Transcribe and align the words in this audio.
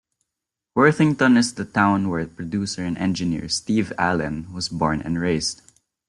Worthington 0.73 1.37
is 1.37 1.53
the 1.53 1.63
town 1.63 2.09
where 2.09 2.25
producer 2.25 2.83
and 2.83 2.97
engineer 2.97 3.47
Steve 3.47 3.93
Allen 3.99 4.51
was 4.51 4.67
born 4.67 4.99
and 5.03 5.21
raised. 5.21 5.61